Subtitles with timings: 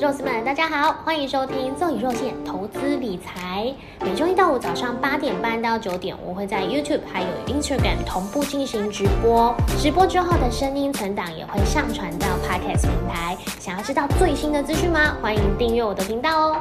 [0.00, 3.72] 肉丝们，大家好，欢迎收听奏以肉馅投资理财。
[4.00, 9.54] 每周一到五早上八点半到九点，我会在 YouTube 还有 Instagram 同步进行直播。
[9.78, 13.36] 直播之后的声音存档也会上传到 Podcast 平台。
[13.60, 15.16] 想要知道最新的资讯吗？
[15.22, 16.60] 欢迎订阅我的频道哦。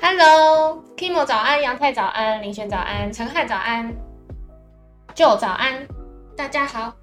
[0.00, 3.92] Hello，Kimo 早安，杨太早安，林轩早安，陈汉早安，
[5.16, 5.84] 就早安，
[6.36, 6.94] 大家好。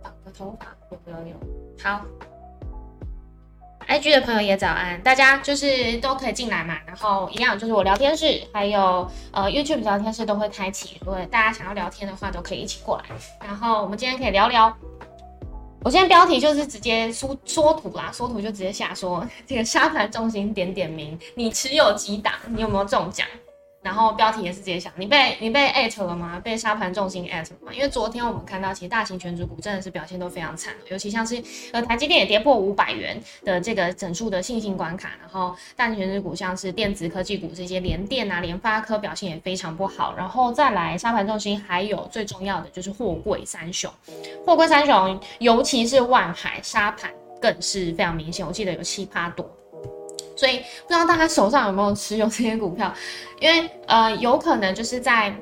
[0.00, 0.77] 绑个头发。
[0.90, 1.36] 有有有，
[1.82, 2.02] 好
[3.86, 13.04] ，IG 的朋友也早安，大家就是都可以进来嘛，然后一样就是我聊天室，还有呃 YouTube 聊天室都会开启，如果大家想要聊天的话，都可以一起过来。
[13.46, 14.74] 然后我们今天可以聊聊，
[15.82, 23.26] 我今天标题就是直接缩缩图啦，缩图就直接下说这个沙盘重心点点名，你持有几档，你有没有中奖？
[23.80, 26.40] 然后标题也是直接想，你被你被艾特了吗？
[26.42, 27.72] 被沙盘重心艾特了吗？
[27.72, 31.42] 因为昨天我们看到，其实大型全指股真的是表现都非常惨，尤其像是
[31.72, 43.90] 呃台积电也跌破五百元的这个整数的信心关卡，然后大型全指股像是电子科技股这些联电啊、联发科表现也非常不好，然后再来沙盘重心还有最重要的就是货柜三雄，
[44.44, 47.10] 货柜三雄尤其是万海沙盘
[47.40, 49.48] 更是非常明显，我记得有七八多。
[50.38, 52.94] 所以不知道大家手上有没有持有这些股票，
[53.40, 55.34] 因为呃有可能就是在。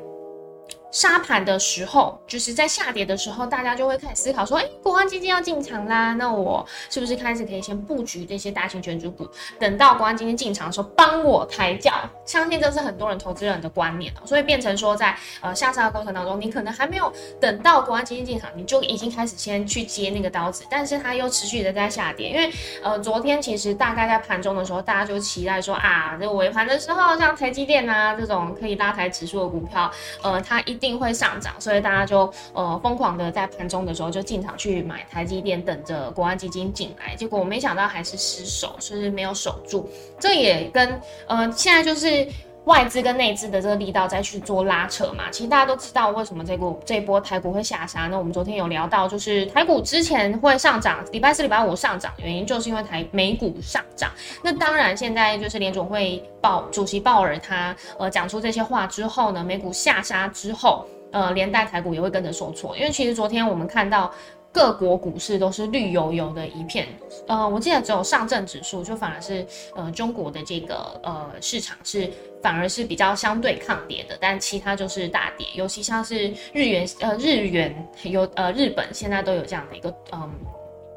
[0.90, 11.92] 沙盘的时候，就是在下跌的时候，大家就会开始思考说：，哎，国安基金要进场啦，那我是不是开始可以先布局这些大型全主股，等到国安基金进场的时候，帮我抬轿？
[12.24, 22.50] 相信这是很多人投资人的观念所以变成说，在呃下杀的过程当中，你可能还没有等到国安基金进场，你就已经开始先去接那个刀子，但是它又持续的在下跌，因为
[22.82, 29.90] 呃昨天其实大概在盘中的时候，大家就期待说啊，这个尾盘的时候，像台积电啊这种可以拉抬指数的股票，
[30.22, 30.86] 呃，它一定。
[30.86, 37.16] 定会上涨，所以大家就呃疯狂的在盘中的时候就进场去买台积电，等着国安基金进来。
[37.16, 39.90] 结果我没想到还是失守，就是没有守住。
[40.20, 42.24] 这也跟呃现在就是
[42.66, 45.28] 外资跟内资的这个力道再去做拉扯嘛。
[45.32, 48.06] 其实大家都知道为什么这股这波台股会下杀。
[48.06, 54.10] 那我们昨天有聊到，就是台股之前会上涨，礼拜四、礼拜五上涨，原因就是因为台美股上涨。
[54.44, 56.22] 那当然现在就是联总会。
[56.70, 64.12] 主席鲍尔他呃讲出这些话之后呢，美股下杀之后，呃连带台股也会跟着受挫，因为其实昨天我们看到
[64.52, 66.86] 各国股市都是绿油油的一片，
[67.26, 69.44] 呃我记得只有上证指数就反而是
[69.74, 72.08] 呃中国的这个呃市场是
[72.46, 77.74] 反而是比较相对抗跌的，但其他就是大跌，尤其像是日元呃日元
[78.04, 80.30] 有呃日本现在都有这样的一个嗯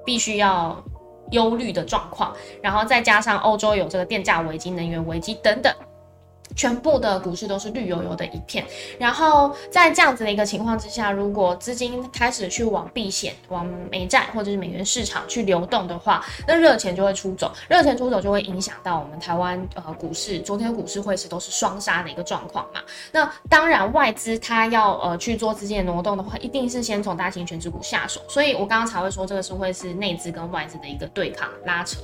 [0.05, 0.77] 必须要。
[1.31, 5.71] 忧虑的状况，然后再加上欧洲有这个电价危机、能源危机等等。
[6.59, 8.65] 全部的股市都是绿油油的一片，
[8.99, 20.39] 然后在这样子的一个情况之下，如果资金开始去往避险、往美债或者是美元市场去流动的话，那热钱就会出走，热钱出走就会影响到我们台湾呃股市。
[20.39, 22.81] 昨天股市会是都是双杀的一个状况嘛。
[23.13, 28.19] 那当然外资它要呃去做资金的挪动的话，一定是先从大型全值股下手。
[28.27, 32.01] 所以我刚刚才会说这个是会是内资跟外资的一个对抗拉扯。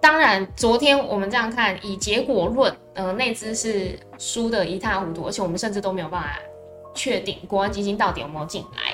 [0.00, 6.38] 当然，昨天我们这样看，以结果论，呃，内资是输的一塌糊涂，而且我们甚至都没有办法
[6.94, 8.92] 确定国安基金到底有没有进来。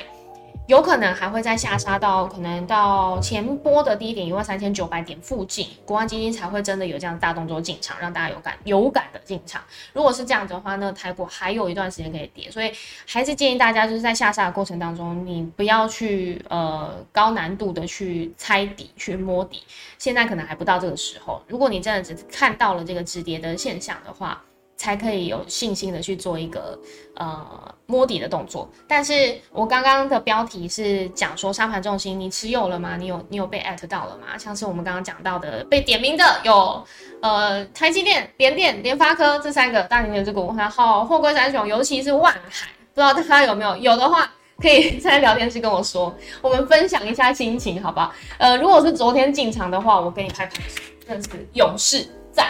[0.68, 9.60] 有可能还会再下杀到可能到前波的低点一万三千九百点附近，国安基金才会真的有这样大动作进场，让大家有感有感的进场。
[9.92, 12.72] 如果是这样子的话，那台股还有一段时间可以跌，所以
[13.06, 19.62] 还是建议大家就是在下杀的过程当中，你不要去呃高难度的去猜底去摸底，
[19.98, 21.42] 现在可能还不到这个时候。
[21.48, 24.40] 如果你真的只看到了这个止跌的现象的话，
[24.82, 26.76] 才可以有信心的去做一个
[27.14, 32.96] 呃摸底的动作，但是我刚刚的标题是讲说沙盘重心，你持有了吗？
[32.96, 34.36] 你有你有被艾特到了吗？
[34.36, 36.84] 像是我们刚刚讲到的被点名的有
[37.20, 43.76] 呃台积电、联电、联发科这三个大型的这股，然后货柜三雄，尤其是万海，不知道大家有没有？
[43.76, 44.28] 有的话
[44.60, 48.12] 可以在聊天室跟我说，我们分享一下心情，好不好？
[48.36, 52.48] 呃，如果是昨天进场的话，我给你拍拍手，真的是勇士赞。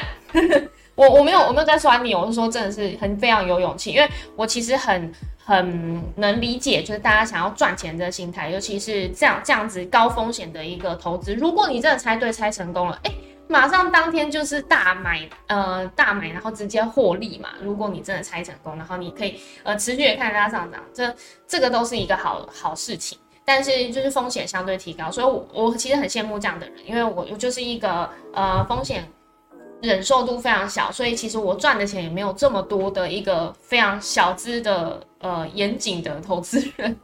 [0.94, 5.12] 我我没有我没有在酸你，我是说真的是很非常有勇气，因为我其实很
[5.42, 11.34] 很能理解，就是大家想要赚钱的心态，尤其是这样这样子高风险的一个投资。
[11.34, 13.10] 如果你真的猜对猜成功了，哎，
[13.48, 17.48] 马上当天就是大买呃大买，然后直接获利嘛。
[17.62, 21.14] 如果你真的猜成功，然后你可以呃持续的看它上涨，这
[21.48, 23.18] 这个都是一个好好事情。
[23.44, 29.10] 但是就是风险相对提高，所以我我其实很羡慕这样的人，因为我我就是一个呃风险。
[29.82, 36.96] 忍受度非常小，所以其实我赚的钱也没有这么多的一个非常小资的呃严谨的投资人。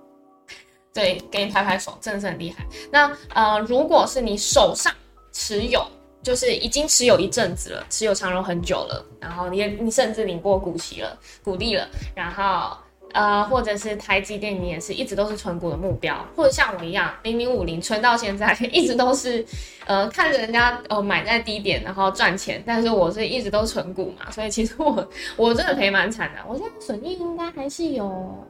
[0.94, 2.66] 对，给你拍拍手，真的是很厉害。
[2.90, 4.92] 那呃，如果是你手上
[5.32, 5.86] 持有，
[6.22, 12.76] 就是已经持有一阵子了，持有长荣很久了，然后你你甚至领过股息了，股利了，然后
[13.12, 19.44] 呃，或者是台积电，你也是一直都是存股的目标，或者像我一样零零五零存到现在， 一直都是
[19.86, 28.46] 呃看着人家呃买在低点然后赚钱，但是我是一直都存股嘛，所以其实我我真的赔蛮惨的，我现在损益应该还是有。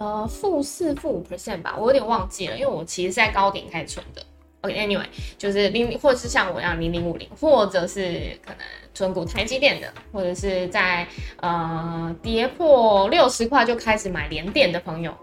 [0.00, 4.22] 呃，负四负五 percent 吧，我有点忘记了，因为我其实是在高点开始存的。
[4.62, 5.06] OK，Anyway，
[5.36, 8.58] 就是零，或是像我一样零零五零，或者是可能
[8.92, 11.06] 存股台积电的，或者是在
[11.40, 15.16] 呃跌破六十块就开始买连电的朋友，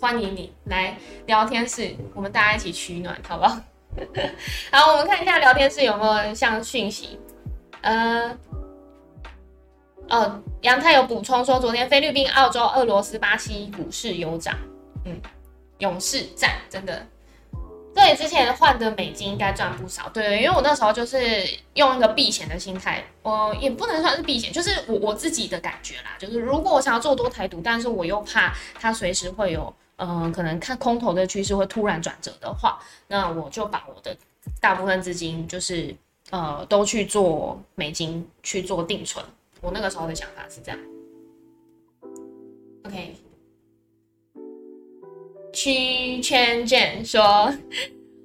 [0.00, 0.96] 欢迎你来
[1.26, 3.60] 聊天室，我们大家一起取暖，好不好？
[4.70, 7.18] 好，我们看一下聊天室有没有像讯息，
[7.80, 8.36] 呃。
[10.08, 14.56] 哦，杨太有补充说，昨天菲律宾、澳洲、俄罗斯、巴西股市有涨，
[15.04, 15.20] 嗯，
[15.78, 17.04] 勇士赞，真的。
[17.96, 21.18] 对，之前换的美金应该赚不少，对，因为我那时候就是
[21.72, 32.78] 用一个避险的心态，我也不能算是避险，就是我我自己的感觉啦，就是如果我想要做多台独，但是我又怕它随时会有，嗯，可能看空头的趋势会突然转折的话，
[33.08, 34.14] 那我就把我的
[34.60, 35.96] 大部分资金就是
[36.28, 39.24] 呃都去做美金去做定存。
[39.62, 40.78] 我那个时候的想法是这样
[42.84, 43.16] ，OK。
[45.66, 47.52] 七千件说，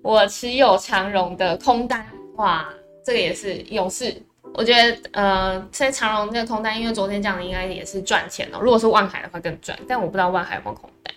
[0.03, 2.05] 我持有长荣的空单，
[2.35, 2.71] 哇，
[3.03, 4.15] 这个也是勇士。
[4.53, 8.59] 我觉得，呃，现在长荣这个空单，因为昨天讲的应该也是赚钱了。
[8.61, 11.15] 如果是万海的话更赚，但我不知道万海有没有空单。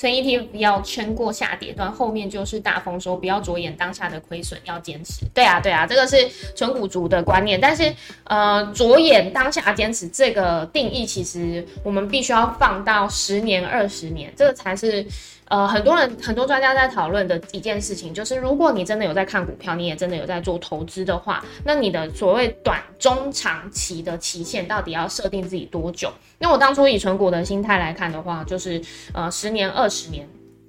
[0.00, 5.26] 存 ETF 不要撑过下跌段，后面就是大丰收，不要着眼当下的亏损，要坚持。
[5.34, 6.16] 对啊，对啊，这个是
[6.56, 7.60] 纯股族的观念。
[7.60, 7.94] 但是，
[8.24, 15.06] 呃，着眼当下坚持这个定义，其实我们必须要放到十年、二十年，这个才是。
[15.50, 26.12] 呃，很多人很多专家在讨论的一件事情，就是如果你真的有在看股票，你也真的有在做投资的话，那你的所谓短中长期的期限到底要设定自己多久？
[26.38, 28.80] 那我当初以存股的心态来看的话，就是
[29.12, 30.24] 呃十年、二十年，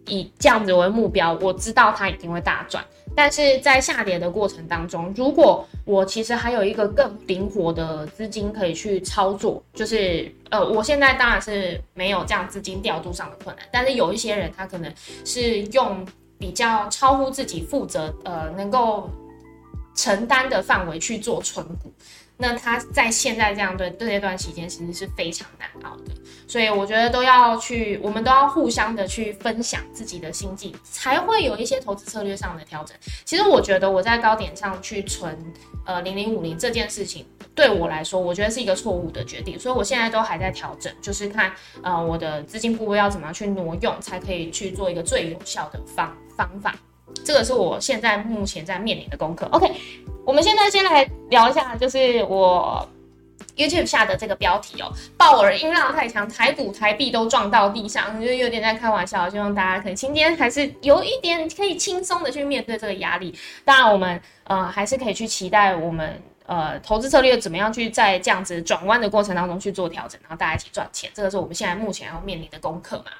[0.07, 2.83] 以这样子为目标，我知道它一定会大赚。
[3.13, 14.89] 但是在下跌的过程当中，如果我其实还有一个更灵活的资金可以去操作，就是呃，我现在当然是没有这样资金调度上的困难，但是有一些人他可能
[15.25, 16.05] 是用
[16.39, 19.09] 比较超乎自己负责呃能够
[19.93, 21.91] 承担的范围去做存股。
[22.41, 26.05] 那他在现在这样的这段期间，其实是非常难熬的，
[26.47, 32.97] 所以我觉得都要去，我们都要互相的去分享自己的心境，才会有一些投资策略上的调整。
[33.23, 35.37] 其实我觉得我在高点上去存
[35.85, 37.23] 呃零零五零这件事情，
[37.53, 41.53] 对我来说，我觉得是一个错误的决定，所以我现在都还在调整，就是看
[41.83, 46.73] 呃我的资金部位要怎么样去挪用，才可以去做一个最有效的方方法。
[47.23, 49.47] 这个是我现在目前在面临的功课。
[49.51, 49.71] OK，
[50.25, 52.87] 我们现在先来聊一下，就是我
[53.55, 59.29] YouTube 下的这个标题哦，鲍尔音浪太强，台股台币都撞到地上，就有点在开玩笑。
[59.29, 63.33] 希望大家可以今天还是有一点可以轻松的去面对这个压力。
[63.63, 71.11] 当然，我们呃还是可以去期待我们呃投资策略怎么样去在这样子转弯的过程当中去做调整，然后大家一起赚钱。
[71.13, 73.11] 这个是我们现在目前要面临的功课嘛。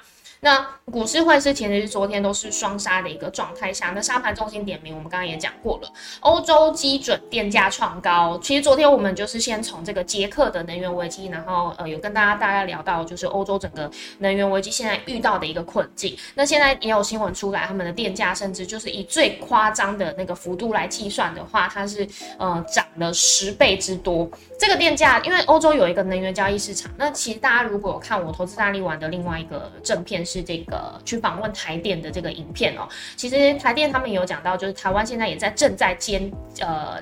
[0.44, 0.58] 那
[0.90, 5.88] 股市汇市其实昨天都是双杀的一个状态下，那沙盘中心点名，我们刚刚也讲过了，
[6.18, 8.36] 欧洲基准电价创高。
[8.42, 13.88] 其实昨天我们就是先从这个捷克的能源危机，然后呃有跟大家大概聊到，就是欧洲整个
[14.18, 16.18] 能源危机现在遇到的一个困境。
[16.34, 22.04] 那现在也有新闻出来，他们的电价甚至就是以最夸张的那个幅度来计算的话，它是
[22.38, 24.28] 呃涨了十倍之多。
[24.58, 30.26] 这个电价，因为欧洲有一个能源交易市场，那其实大家如果看我投资大力丸的另外一个正片。
[30.32, 36.98] 是这个去访问台电的这个影片哦，其实台电他们有讲到，就是台湾现在也在正在建呃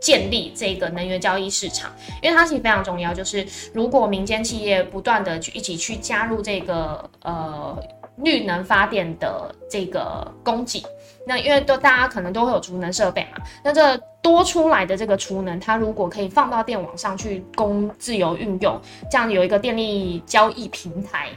[0.00, 1.90] 建立这个能源交易市场，
[2.22, 7.82] 因为它其实非常重要，就是如果民间企业不断的去一起去加入这个呃
[8.16, 10.84] 绿能发电的这个供给，
[11.26, 18.78] 那因为都大家可能都会有储能设备嘛，那这多出来的这个储能，它如果可以放到电网上去供自由运用，
[19.10, 21.30] 这样有一个电力交易平台。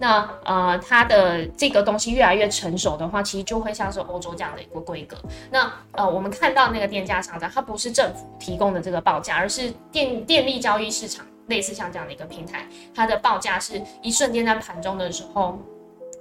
[0.00, 5.14] 那呃，它的这个东西越来越成熟的话，其实就会像是欧洲这样的一个规格。
[5.50, 15.58] 那呃，我们看到那个电价上涨，它不是政府提供的这个报价，而是电电力交易市场类似像这样的一个平台，它的报价是一瞬间在盘中的时候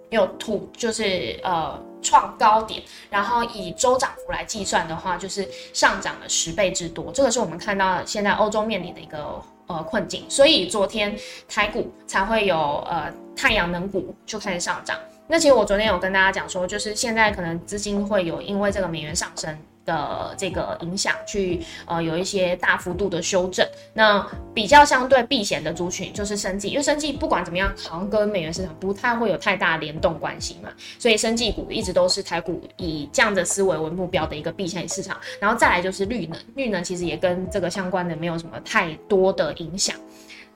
[0.09, 7.13] 有突，就是呃创高点，然后以周涨幅来计算的话，就是上涨了十倍之多。
[7.13, 9.41] 这个是我们看到现在欧洲面临的一个。
[9.71, 11.15] 呃，困境，所以昨天
[11.47, 14.97] 台股才会有呃太阳能股就开始上涨。
[15.27, 19.57] 那其实我昨天有跟大家讲说，就是现在可能资金会有因为这个美元上升。
[19.85, 23.67] 的这个影响，去呃有一些大幅度的修正。
[23.91, 30.69] 那比较相对避险的族群就是生技，因为生技不管怎么样，好像跟美元市场不太会有太大联动关系嘛，
[30.99, 35.17] 所以生技股一直都是台股以这样的思维为目标的一个避险市场。
[35.39, 39.95] 然后再来就是绿能，绿能其实也跟这个相关的没有什么太多的影响。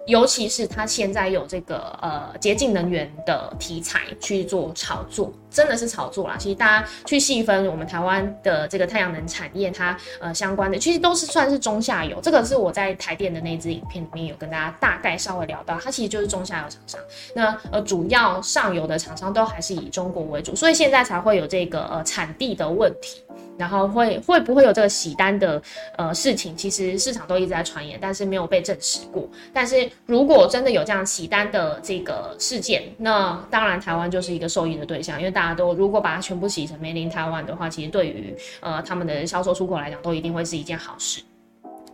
[0.06, 6.36] 尤其是它现在有这个呃洁净能源的题材去做炒作，真的是炒作啦。
[6.38, 12.20] 其实大家去细分我们台湾的这个太阳能产业，它呃相关的其实都是算是中下游。
[12.22, 17.00] 这个是我在台电的那支影片里面有跟大家大概稍微聊到，它其实就是中下游厂商。
[17.34, 23.22] 那呃主要上游的厂商都还是以中国为主，所以现在才会有这个呃产地的问题。
[23.56, 25.62] 然后会会不会有这个洗单的
[25.96, 26.58] 呃事情？
[26.58, 29.30] 其实市场都一直在传言，但是没有被证实过。
[29.54, 41.22] 但是如果真的有这样洗单的这个事件，那当然台湾就是一个受益的对象，因为大家都如果把它全部洗成 Made in Taiwan 的话，其实对于呃他们的销售出口来讲，都一定会是一件好事。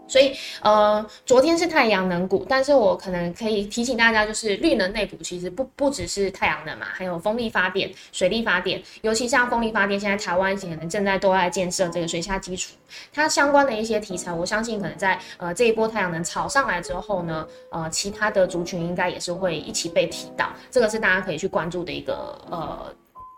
[0.09, 12.73] 所以，呃，昨天是太阳能股，但是我可能可以提醒大家，就是绿能内股其实不不只是太阳能嘛，还有风力发电、水力发电，尤其像风力发电，现在台湾可能正在都在建设这个水下基础，
[13.13, 22.91] 它相关的一些题材，我相信可能在呃这一波太阳能炒上来之后呢，呃，其他的族群应该也是会一起被提到，这个是大家可以去关注的一个呃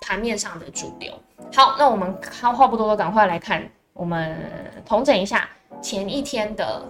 [0.08, 1.13] 盘面上的主流。
[1.54, 2.16] 好，那我们
[2.56, 4.38] 话不多说，赶快来看，我们
[4.86, 5.50] 统整一下。
[5.82, 6.84] 前一天的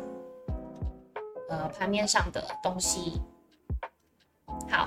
[1.50, 3.22] 呃盘面上的东西，
[4.70, 4.86] 好，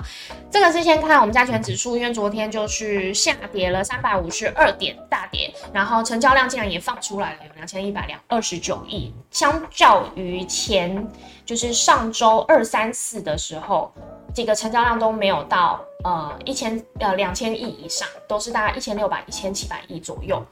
[0.51, 11.07] 这个是先看我们加权指数，因为昨天就是下跌了三百五十二点，大跌，然后成交量竟然也放出来了，有两千一百两二十九亿，相较于前
[11.43, 13.91] 就是上周二三四的时候，
[14.35, 20.45] 这个成交量都没有到呃一千呃两千亿以上，都是大概一千六百一千七百亿左右。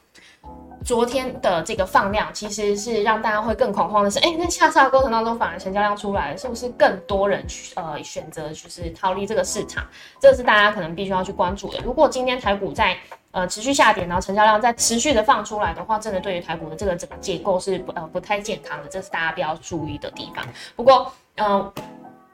[0.83, 9.85] 昨天的这个放量其实是让大家会更恐慌的是，哎，那下杀过程当中反而成交量出来了，是不是更多人呃选择就是逃离这个市场？
[10.19, 11.79] 这是大家可能必须要去关注的。
[11.83, 12.97] 如果今天台股在
[13.31, 20.45] 呃持续下跌，然后成交量在持续的放出来的话，真的对于台股的这个整个结构是不呃不太健康的，这是大家比较注意的地方。
[20.75, 21.71] 不过，嗯。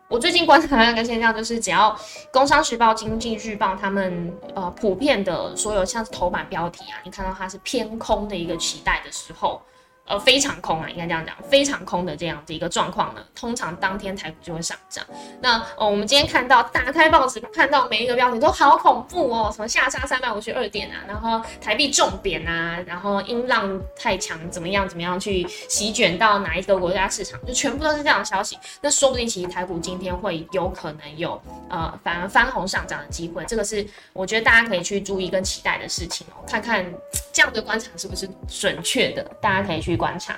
[0.10, 1.92] 我最近观察到一个现象，就是只要
[2.32, 9.62] 《工商时报》《经济日报》他们呃普遍的所有像是头版标题啊，你看到它是偏空的一个期待的时候。
[10.10, 15.06] 呃，非常空啊，应该这样讲，非常空的这样的一个状况呢，通常当天台股就会上涨。
[15.40, 28.58] 那哦，我们今天看到打开报纸，看到每一个标题都好恐怖哦，什么下杀三百五十二点啊，然后台币重贬啊，然后音浪太强，怎么样怎么样去席卷到哪一个国家市场，就全部都是这样的消息。
[28.82, 31.40] 那说不定其实台股今天会有可能有
[31.70, 36.84] 呃反而翻红上涨的机会，这个是我觉得大家可以去注意跟期待的事情哦，看看
[37.32, 39.99] 这样的观察是不是准确的，大家可以去。
[40.00, 40.36] 观察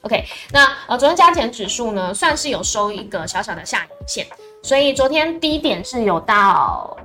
[0.00, 4.26] ，OK，那呃，昨天加权指数呢，算是有收一个小小的下影线，
[4.62, 6.96] 所以昨天低点是有到。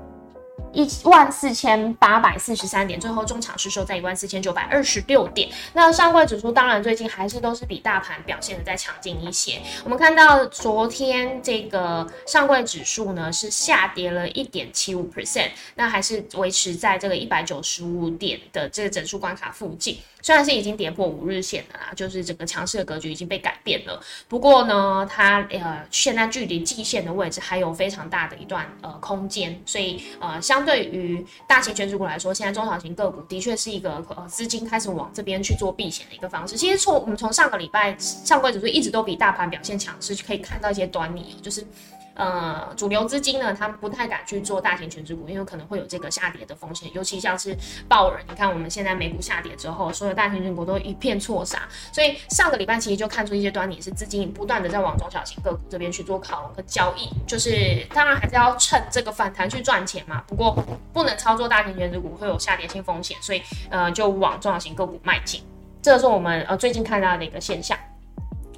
[0.73, 5.49] 一万四千八百四十三点，最后中场是收在一万四千九百二十六点。
[5.73, 9.59] 那上柜指数当然最近还是都是比大盘表现的再强劲一些。
[9.83, 19.99] 我们看到昨天这个上柜指数呢是下跌了一点七五 percent，那还是维持在这个一百九十五点的这个整数关卡附近。
[20.21, 24.01] 虽然是已经跌破五日线了啦，就是整个强势的格局已经被改变了。
[24.29, 30.61] 不过呢，它呃现在距离季线的位置还有非常大的一段呃空间，所以呃相。
[30.61, 36.55] 对于大型全职股来说，现在中小型个股的确是一个呃资金开始往这边去做避险的一个方式。
[36.55, 41.65] 其实从我们从上个礼拜上柜指数一直都比大盘表现强势，可以看到一些端倪，就是。
[42.13, 47.55] 呃，主流资金呢，他们不太敢去做大型全值股，因为可能会有这个下跌的风险，尤其像是
[47.87, 51.61] 鲍尔，你看我们现在美股下跌之后，所有大型全股都一片错杀，
[51.93, 60.57] 所以上个礼拜其实就看出一些端倪，是资金不断的在往中小型个股这边去做靠拢和交易，就是当然还是要趁这个反弹去赚钱嘛，不过
[60.91, 65.41] 不能操作大型全值股会有下跌性风险，所以呃就往中小型个股迈进，
[65.81, 67.77] 这是我们呃最近看到的一个现象。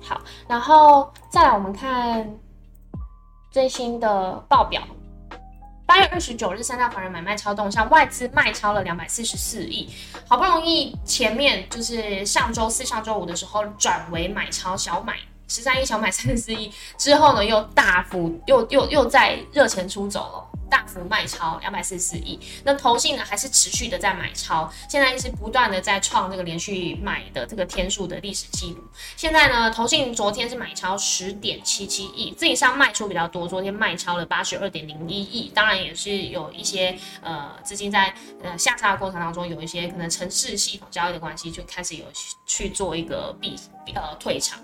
[0.02, 2.28] 好，然后再来我们看。
[3.54, 4.82] 最新的报表，
[5.86, 9.88] 八月二十九日三大法人买卖超动向，外资卖超了两百四十四亿，
[10.28, 15.18] 好不容易前面就是上周四、上周五的时候转为买超小买
[15.48, 20.53] 十三亿，小买三十四亿之后呢，又大幅又又又在热钱出走了。
[20.74, 22.40] 大幅卖超两百四十四亿。
[22.64, 28.84] 那投信呢还是持续的在买超，现在是不断的在创这个连续买的这个天数的历史记录。
[29.16, 35.52] 现在呢，投信昨天是买超十点七七亿，自己上卖出比较多，昨天卖超了八十二点零一亿。
[35.54, 38.12] 当然也是有一些呃资金在
[38.42, 42.06] 呃下杀的过程当中，有一些可能城市系统交易的关系，就开始有
[42.48, 43.56] 去做一个避
[43.94, 44.60] 呃退场。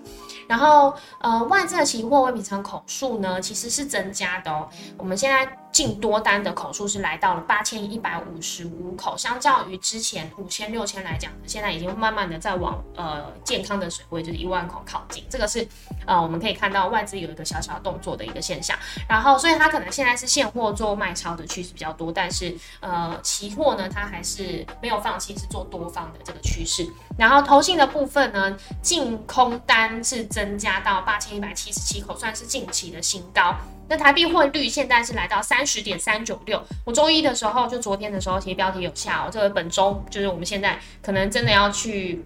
[0.48, 4.68] 然后呃外资的期货未平仓口数呢，其实是增加的哦。
[4.98, 5.56] 我们现在。
[5.72, 15.24] 净多单的口数是来到了八千一百五十五口，相较于之前五千六千来讲，现在已经慢慢的在往呃健康的水位，就是一万口靠近。
[15.30, 15.66] 这个是
[16.06, 18.76] 呃我们可以看到外资有一个小小动作的一个现象。
[19.08, 26.86] 然后，所以它可能现在是现货做卖超的趋势比较多，但是呃期货呢，它还是没有放弃是做多方的这个趋势。
[27.20, 33.54] 然后投信的部分呢，净空单是增加到八千一百七十七口，算是近期的新高。
[33.86, 36.62] 那台币汇率现在是来到三十点三九六。
[36.82, 39.28] 我周一的时候，就昨天的时候，其实标题有下哦。
[39.30, 42.24] 这个本周就是我们现在可能真的要去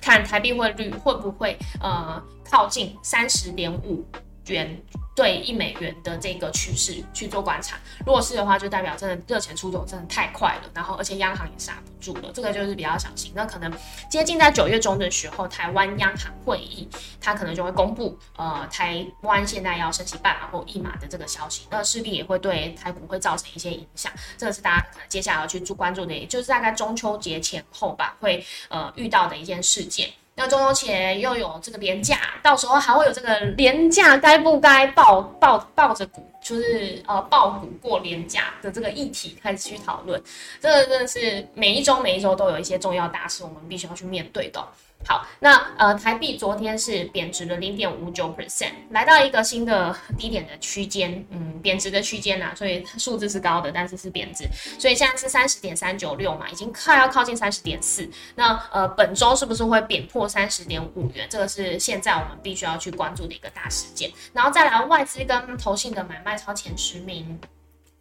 [0.00, 2.18] 看台币汇率会不会呃
[2.50, 4.02] 靠近三十点五
[4.46, 4.74] 元。
[5.14, 13.32] 对一美元的这个趋势去做观察，如果是的话，就代表真的热钱出走真的太快了，然后而且央行也刹不住了，这个就是比较小心。
[13.34, 13.72] 那可能
[14.10, 16.88] 接近在九月中的时候，台湾央行会议
[17.20, 24.12] 它可能就会公布，呃，台湾现在要升息半码或一码的这个消息，那势必也会对台股会造成一些影响。
[24.36, 30.10] 这个是大家可能接下来要去注关注的，也就是大概中秋节前后吧，会呃遇到的一件事件。
[30.36, 40.22] 那中秋节又有这个廉价，到时候还会有这个廉价该不该抱抱抱着股，就是呃爆股过廉价的这个议题开始去讨论，
[40.60, 44.62] 这个真的是每一周每一周都有一些重要大事，我们必须要去面对的。
[45.06, 54.44] 好，那呃，台币昨天是贬值了零点五九 percent，来到一个新的低点的区间，嗯，贬值的区间呐，所以数字是高的，但是是贬值，
[54.78, 58.08] 所以现在是三十点三九六嘛，已经快要靠近三十点四。
[58.34, 61.26] 那呃，本周是不是会贬破三十点五元？
[61.28, 64.10] 这个是现在我们必须要去关注的一个大事件。
[64.32, 67.38] 然后再来外资跟投信的买卖超前十名。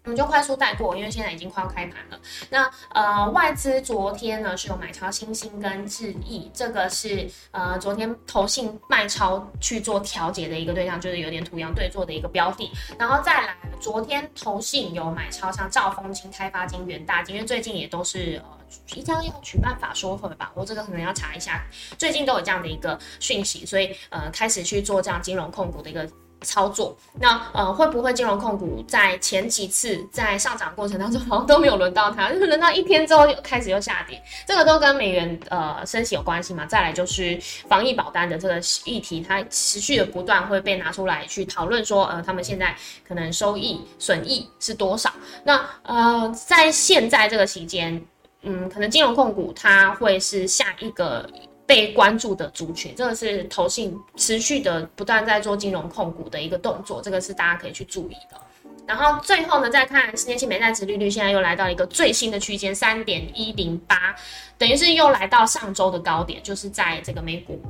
[0.05, 2.19] 我们就快速带过，因为现在已经快要开盘了。
[2.49, 12.69] 那呃，外资昨天呢是有买超星星跟智毅，这个是呃昨天投信卖超去做调节的一个对象，就是有点图样对坐的一个标的。
[12.99, 21.63] 然后再来，昨天投信有买超像兆丰金、开发金、元大金，因为最近也都是呃即将要举办法说会吧，我这个可能要查一下，
[21.97, 26.05] 最近都有这样的一个讯息，所以呃开始去做这样金融控股的一个。
[26.43, 36.65] 操作那呃会不会金融控股在前几次在上涨过程当中好像都没有轮到它， 就是轮到一天之后又开始又下跌，这个都跟美元呃升息有关系嘛？
[36.65, 42.75] 再来就是防疫保单的这个议题，它持续的不断会被拿出来去讨论，说呃他们现在
[43.07, 45.11] 可能收益损益是多少？
[45.43, 48.03] 那呃在现在这个期间，
[48.41, 51.29] 嗯，可能金融控股它会是下一个。
[51.65, 58.37] 被关注的族群，这个是投信持续的不断在做金融控股的一个动作，这个是大家可以去注意的。
[58.85, 64.13] 然后最后呢，再看十年期美债值利率，现在又来到一个最新的区间三点一零八，
[64.57, 67.61] 等于是又来到上周的高点，就是在这个美股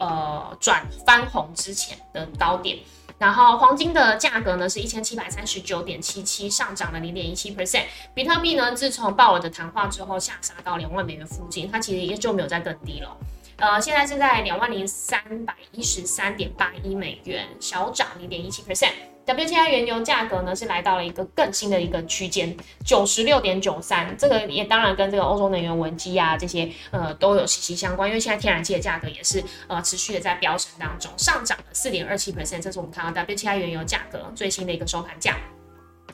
[0.00, 2.78] 呃转翻红之前的高点。
[3.20, 7.84] 然后黄金的价格呢是一千七百三十九点七七，上涨了零点一七 percent。
[8.14, 13.14] 比特币呢，自从鲍尔的谈话之后下杀到两万美元附近，它其实也就没有再更低了。
[13.60, 18.92] 呃，现在是在两万零三百一十三点八一美元，小涨零点一七 percent。
[19.26, 35.36] WTI 原油价格呢是来到了一个更新的一个区间，九十六点九三，这个也当然跟这个欧洲能源危机啊这些呃都有息息相关，因为现在天然气的价格也是呃持续的在飙升当中，上涨了四点二七 percent，这是我们看到 WTI 原油价格最新的一个收盘价。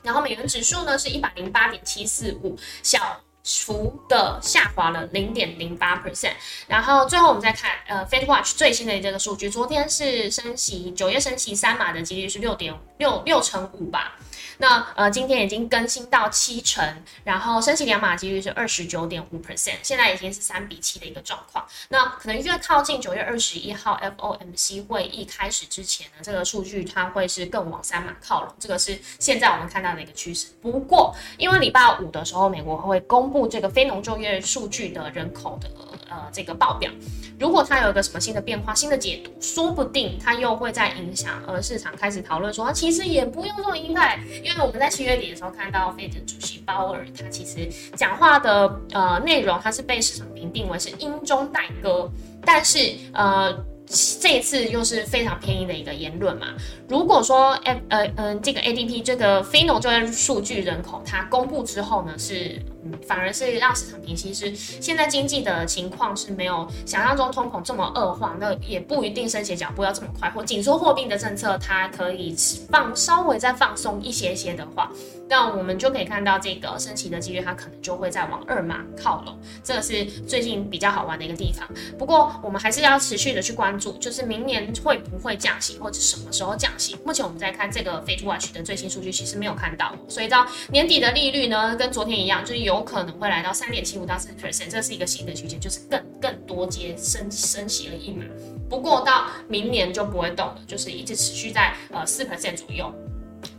[0.03, 3.21] 然后美元指数呢是一百零八点七四五，小。
[3.47, 6.33] 除的下滑了零点零八 percent，
[6.67, 14.16] 然后最后我们再看呃，Fed Watch 最新的这个数据，昨天是升息九月升息三码的几率是六点六六成五吧。
[14.59, 16.83] 那呃，今天已经更新到七成，
[17.23, 21.65] 然后升息两码几率是二十九点五 percent，现在已经是三比七的一个状况。
[21.89, 30.47] 那可能越靠近九月二十一号 FOMC 会议开始之前呢，这个数据它会是更往三码靠拢，这个是现在我们看到的一个趋势。
[30.61, 35.69] 不过，因为礼拜五的时候，美国会公布这个非农就业数据的人口的
[36.09, 36.91] 呃这个报表，
[37.39, 44.19] 如果它有一个什么新的变化、新的解读，说不定它又会在影响呃市场开始讨论说，其实也不用这么鹰派。
[44.47, 52.09] 因为我们在七月底的时候看到费城主席鲍尔，他其实讲话的呃内容，他是被市场评定为是英中带歌，
[52.45, 53.53] 但是呃
[53.87, 56.47] 这一次又是非常偏移的一个言论嘛。
[56.89, 72.35] 如果说，哎，呃，嗯，这个 ADP 这个非农就业数据人口它公布之后呢，是，嗯，反而是让市场平息，是现在经济的情况是没有想象中通膨这么恶化，那也不一定升息脚步要这么快，或紧缩货币的政策它可以
[72.69, 74.91] 放稍微再放松一些些的话，
[75.29, 81.67] 那我们就可以看到这个升息的几率它可能就会再往二码靠拢，这个是最近比较好玩的一个地方。
[81.97, 86.97] 不过我们还是要持续的去关注，就是明年会不会降息，或者什么时候降息。
[87.05, 98.23] 目前我们在看这个 Fed Watch 的最新数据，其实没有看到，所以到年底的利率呢，跟昨天一样，就是有可能会来到三点七五到四 percent，这是一个新的区间，就是更更多阶升升息了一码。
[98.69, 102.93] 不过到明年就不会动了，就是一直持续在呃四 percent 左右。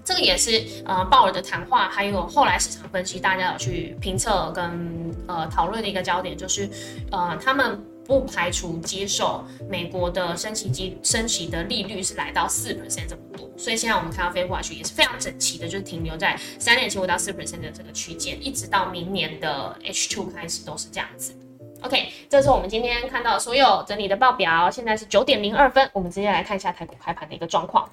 [0.05, 6.69] 这个也是呃鲍尔的谈话，还有后来市场分析，大家有去评测跟呃讨论的一个焦点，就是
[7.11, 7.79] 呃他们。
[8.09, 21.35] 不排除接受美国的升息机升息的利率是来到四 percent 这么多，所以现在我们看到飞过去也是非常整齐的，就是停留在三点七五到四 percent 的这个区间，一直到明年的 H two 开始都是这样子。
[21.83, 27.87] OK，这是我们今天看到所有整理的报表，现在是九点零二分，我们直接来看一下台股开盘的一个状况。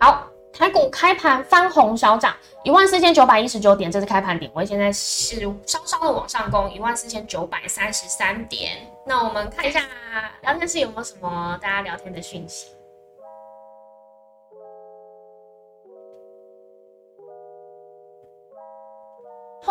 [0.00, 0.28] 好。
[0.58, 8.72] 台股开盘翻红小涨，一万四千九百一十九点，这是开盘点位，现在是稍稍的往上攻，一万四千九百三十三点。
[9.06, 9.80] 那我们看一下
[10.42, 12.70] 聊天室有没有什么大家聊天的讯息。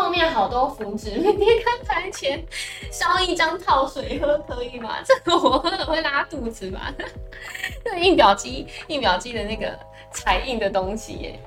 [0.08, 2.42] 后面好多符纸， 每天开盘前
[2.90, 4.96] 烧一张套水喝可以吗？
[5.04, 6.94] 这个我喝了会拉肚子吧？
[7.84, 9.78] 那印表机，印表机的那个。
[10.10, 11.40] 彩印的东西耶，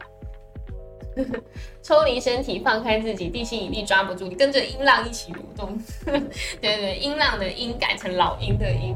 [1.82, 5.76] 抽离身体，放开自己，地心引力抓不住你，跟着音浪一起蠕动。
[6.04, 8.94] 对对，音浪的音改成老鹰的鹰。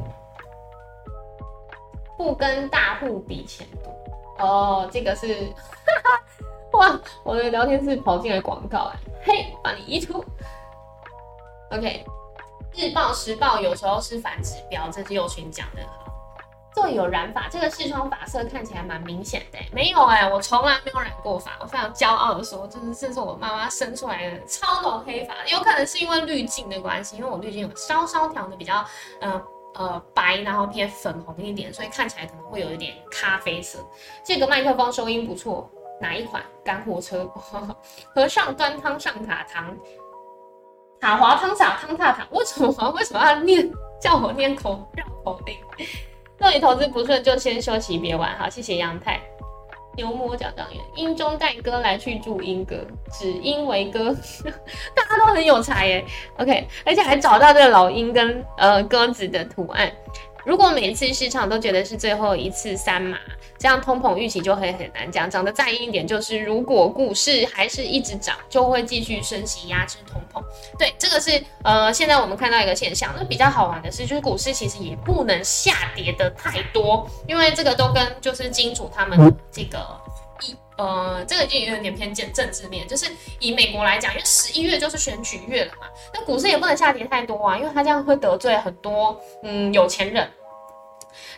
[2.15, 5.51] 不跟大户比钱多哦，这个是
[6.77, 10.23] 哇，我的聊天室跑进来广告哎，嘿，把你移出。
[11.71, 12.05] OK，
[12.73, 15.81] 日报时报有时候是反指标，这是右群讲的。
[16.73, 19.57] 这有染发，这个视窗发色看起来蛮明显的。
[19.71, 21.57] 没有哎，我从来没有染过发。
[21.61, 25.33] 我非常骄傲的说，就是这是我妈妈生出来的超浓黑发。
[25.45, 28.83] 有可能是因为滤镜的关系，因为我滤镜有稍稍调的比较，
[29.21, 29.41] 呃
[29.75, 33.79] 呃白，然后偏粉红一点，所以看起来可能会有一点咖啡色。
[34.21, 35.69] 这个麦克风收音不错，
[36.01, 36.43] 哪一款？
[36.63, 37.25] 干货车。
[38.13, 39.75] 和尚端汤上塔堂，
[40.99, 42.27] 塔滑汤洒汤踏塔。
[42.31, 42.91] 为什么？
[42.91, 45.55] 为什么要念叫我念口绕口令？
[46.37, 48.37] 若你投资不顺，就先休息，别玩。
[48.37, 49.21] 好，谢谢杨太。
[49.95, 54.13] 牛魔讲当员，音中带歌来去注音歌，只因为歌，
[54.93, 56.05] 大家都很有才耶。
[56.37, 59.89] OK，而且还找到这个老鹰跟呃鸽子的图案。
[60.45, 63.17] 如果每一次市场都觉得是最后一次三码，
[63.57, 65.29] 这样通膨预期就会很难讲。
[65.29, 70.43] 讲的再硬一点，就是如果股市还是一直涨，就会继续升息压制通膨。
[70.77, 73.11] 对，这个是呃，现在我们看到一个现象。
[73.17, 79.79] 那比较好玩的是，就是股市其实也不能下跌的太多，因为这个都跟就是金主他们这个
[80.77, 82.87] 呃，这个就有点偏见政治面。
[82.87, 83.05] 就是
[83.39, 90.29] 以美国来讲，因为十一月就是选举月了嘛，那股市也不能下跌太多啊，因为它这样会得罪很多嗯有钱人。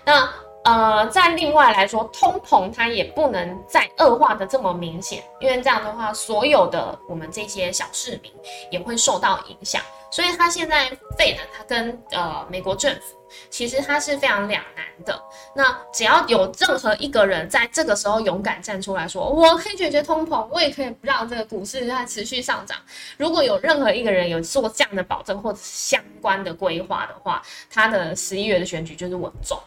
[0.04, 0.28] 那
[0.68, 8.30] 呃，在另外来说，通膨它也不能再恶化的这么明显，因为这样的话，所有的我们这些小市民
[8.70, 9.82] 也会受到影响。
[10.12, 13.16] 所以它现在废的，它跟呃美国政府
[13.50, 15.18] 其实它是非常两难的。
[15.56, 22.78] 那只要有任何一个人在这个时候勇敢站出来说，我可以解决通膨，我也可以不让这个股市它持续上涨。
[23.16, 29.58] 如果有任何一个人有做这样的保证或者相关的规划的话，他的十一月的选举就是稳重。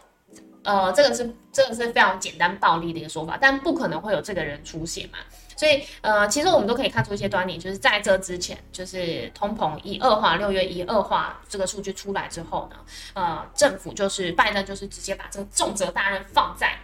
[0.63, 5.19] 呃，这个是这个是非常简单暴力的一个说法，但不可能会有这个人出现嘛。
[5.57, 12.77] 所以呃，其实我们都可以看出一些端倪，就是在这之前，就是通膨一恶化，六月一恶化这个数据出来之后呢，
[13.13, 16.75] 呃，政府就是拜登就是直接把这个重责大任放在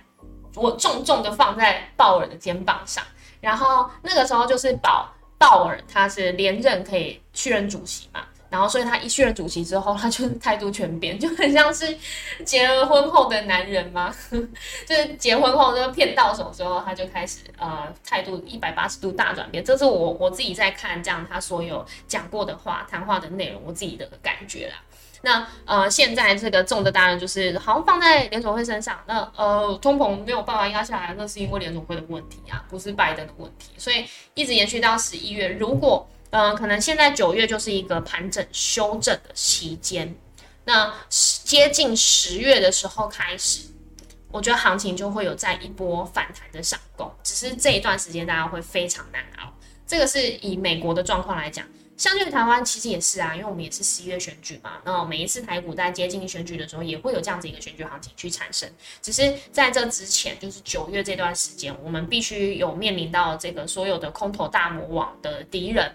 [0.55, 3.03] 我重重的放在鲍尔的肩膀上，
[3.41, 8.27] 然后那个时候就是保鲍尔他是连任可以续任主席嘛。
[8.57, 11.95] 然后，所以他一去了主席之后，他就态度全变，就很像是
[12.43, 14.11] 结了婚后的男人嘛？
[14.31, 19.63] 就是结婚后就骗到手之后，他就开始呃态度一百八十度大转变。
[19.63, 24.77] 这是我我自己在看这样他所有讲过的话、谈话的内容，我自己的感觉啦。
[25.21, 28.99] 那呃，现在这个重的大人就是好像放在联总会身上。
[29.07, 33.73] 那呃，通膨没有办法压下来，那是因为联总会的问题啊，不是拜登的问题。
[33.77, 40.15] 所以一直延续到十一月，如果嗯，可能现在九月就是一个盘整修正的期间，
[40.67, 43.71] 那接近十月的时候开始，
[44.31, 49.51] 我觉得行情就会有再一波反弹的上攻，只是这一段时间大家会非常难熬。
[49.87, 51.67] 这个是以美国的状况来讲。
[51.97, 58.71] 相对于台湾，其实也是啊，因为我们也是十一月选举嘛，那每一次台股在接近选举的时候，也会有这样子一个选举行情去产生。
[59.01, 65.91] 只是在这之前，就是九月这段时间，我们必须有面临到这个所有的空头大魔王的敌人。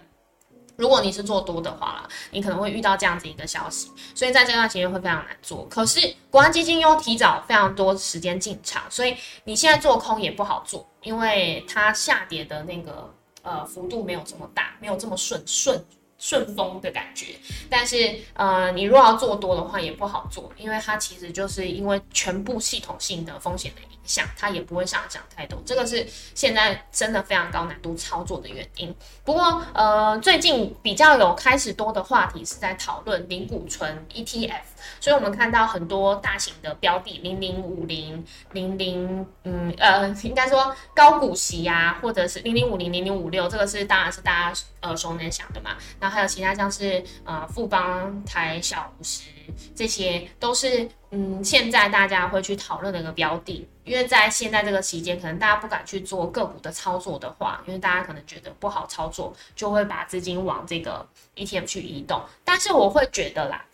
[0.82, 5.64] 如果你是做多的话啦，你可能会遇到这样子一个消息，所以在这段时间会非常难做。
[5.70, 13.08] 可是国安基金又提早非常多时间进场，所以你现在做空也不好做，因为它下跌的那个。
[13.44, 15.84] 呃，幅度没有这么大，没有这么顺顺
[16.22, 17.34] 顺风的感觉。
[17.68, 25.60] 但是，呃，你若要做多的话，也不好做，因为它其实就是因为全部系统性的风险的影响，它也不会上涨太多。
[25.66, 28.94] 这个是现在真的非常高难度操作的原因。
[29.24, 34.60] 不过，呃，最近比较有开始多的话题是在讨论零股存 ETF。
[35.00, 45.76] 所以，我们看到很多大型的标的，零零五零、零零，嗯呃，应该说高股息呀，或者是零零五零、零零五六，这个是当然是大家耳熟能详的嘛。
[46.00, 49.30] 然后还有其他像是呃富邦台小五十，
[49.74, 53.68] 这些都是嗯现在大家会去讨论的一个标的。
[53.84, 62.22] 因为在现在这个期间，可能大家不敢去做个股的操作的话，因为大家可能觉得不好操作，就会把资金往这个 ETF 去移动。
[62.44, 63.64] 但是我会觉得啦。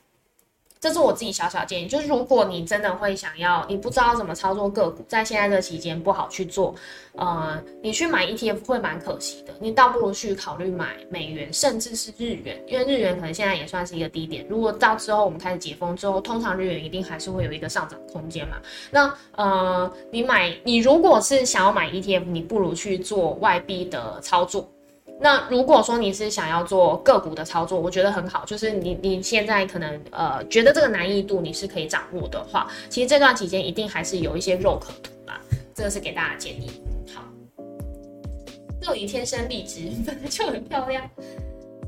[0.81, 6.75] 这是我自己小小建议，就是如果你真的会想要，你不知道怎么操作个股，在现在这期间不好去做，
[7.17, 9.53] 呃，你去买 ETF 会蛮可惜的。
[9.61, 14.47] 你倒不如去考虑买美元，甚至是日元，因为日元可能现在也算是一个低点。
[14.49, 18.57] 如果到之后我们开始解封之后，通常日元一定还是会有一个上涨空间嘛。
[18.91, 24.69] 那呃，你买，你如果是想要买 ETF，你不如去做外币的操作。
[25.21, 35.41] 那如果说你是想要做个股的操作，我觉得很好，就是你你现在可能呃觉得这个难易度你是可以掌握的话，其实这段期间一定还是有一些肉可图啦，
[35.75, 36.81] 这个是给大家建议。
[37.13, 37.25] 好，
[38.81, 41.03] 肉鱼天生丽质，本来就很漂亮，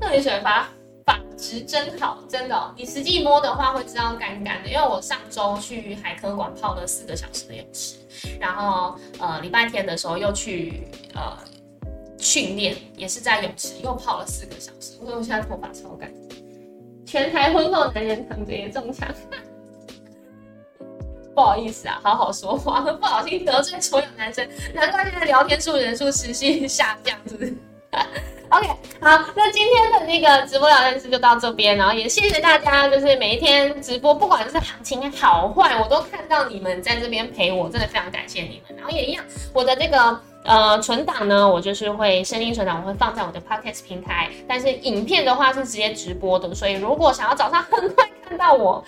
[0.01, 0.67] 肉鱼水发
[1.05, 7.95] 发质真好，真的，你实际摸的话会知道干干的，因为我上周去海科馆泡了四个小时的泳池，
[8.41, 10.83] 然后呃礼拜天的时候又去
[11.15, 11.37] 呃。
[12.21, 14.93] 训练也是在泳池，又泡了四个小时。
[15.01, 16.09] 我说我现在头发超干，
[17.05, 19.07] 全台婚后男人躺着也中枪。
[21.33, 27.55] 不好意思啊，好好说话， 不小心得罪所有男生，难怪现在聊天数人数持续下降，是不是？
[28.49, 28.67] OK，
[28.99, 38.77] 好，那今天的那个直播聊天室就到这边，然后也谢谢大家，就是每一天直播，不管是行情好坏，我都看到你们在这边陪我，真的非常感谢你们。
[38.77, 48.83] 然后也一样，我的这个呃存档呢，我就是会声音存档，我会放在我的 Podcast 平台，但是影片的话是直接直播的，所以如果想要早上很快看到我。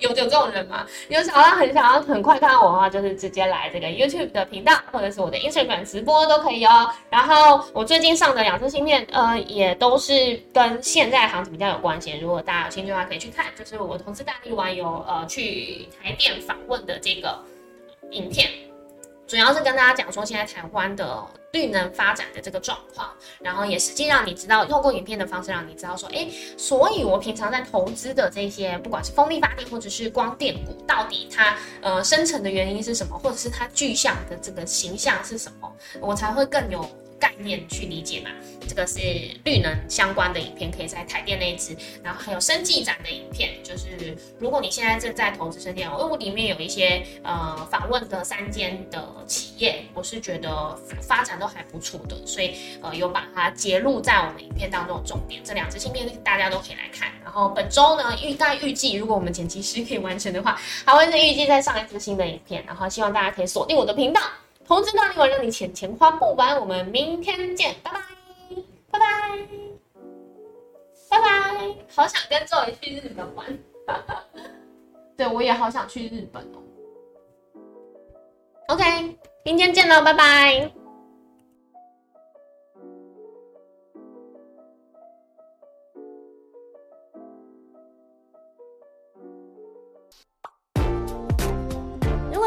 [0.00, 0.86] 有有这种人吗？
[1.08, 6.88] 有想要很想要很快看到我的话，就是直接来这个 YouTube 的频道，或者是我的 Instagram 直播都可以哦。
[7.10, 12.16] 然后我最近上的两支芯片，呃，也都是跟现在行情比较有关系。
[12.20, 17.36] 如果大家有兴趣的话，可以去看，就是我同事大力玩有呃去台电访问的这个
[18.12, 18.48] 影片，
[19.28, 21.24] 主要是跟大家讲说现在台湾的。
[21.52, 23.10] 绿能发展的这个状况，
[23.40, 36.86] 然后也实际让你知道，透过影片的方式让你知道说，哎，所以我平常在投资的这些，不管是风力发电或者是光电股，到底它呃生成的原因是什么，或者是它具象的这个形象是什么，我才会更有。
[37.18, 38.30] 概念去理解嘛，
[38.66, 38.98] 这个是
[39.44, 57.08] 绿能相关的影片，可以在台电那一支，然后还有生技展的影片，就是如果你现在正在投资生电，因为我里面有一些呃访问的三间的企业，我是觉得发展都还不错的，所以呃有把它揭露在我们影片当中的重点，这两支芯片大家都可以来看。
[57.24, 64.20] 然后本周呢，预大预计如果我们剪辑师可以完成的话，还会是预计再上一支新的影片，然后希望大家可以锁定我的频道。
[64.68, 66.60] 投资大你，我，让你钱钱花不完。
[66.60, 68.00] 我们明天见，拜拜，
[68.90, 69.38] 拜拜，
[71.08, 71.74] 拜拜。
[71.96, 73.58] 好想跟周伟去日本玩，
[75.16, 76.62] 对我也好想去日本哦。
[78.68, 80.70] OK，明天见喽，拜拜。